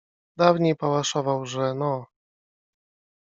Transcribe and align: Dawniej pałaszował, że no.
Dawniej 0.37 0.75
pałaszował, 0.75 1.45
że 1.45 1.73
no. 1.73 2.05